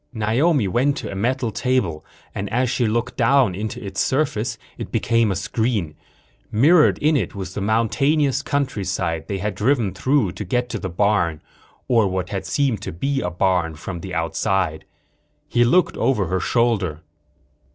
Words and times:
Naomi 0.15 0.67
went 0.67 0.97
to 0.97 1.11
a 1.11 1.15
metal 1.15 1.51
table 1.51 2.03
and 2.33 2.51
as 2.51 2.71
she 2.71 2.87
looked 2.87 3.15
down 3.17 3.53
into 3.53 3.79
its 3.85 4.01
surface 4.01 4.57
it 4.79 4.91
became 4.91 5.31
a 5.31 5.35
screen. 5.35 5.93
Mirrored 6.51 6.97
in 6.97 7.15
it 7.15 7.35
was 7.35 7.53
the 7.53 7.61
mountainous 7.61 8.41
countryside 8.41 9.27
they 9.27 9.37
had 9.37 9.53
driven 9.53 9.93
through 9.93 10.31
to 10.31 10.43
get 10.43 10.69
to 10.69 10.79
the 10.79 10.89
barn 10.89 11.39
or 11.87 12.07
what 12.07 12.29
had 12.29 12.47
seemed 12.47 12.81
to 12.81 12.91
be 12.91 13.21
a 13.21 13.29
barn 13.29 13.75
from 13.75 13.99
the 13.99 14.11
outside. 14.15 14.85
He 15.47 15.63
looked 15.63 15.95
over 15.97 16.25
her 16.25 16.39
shoulder. 16.39 17.01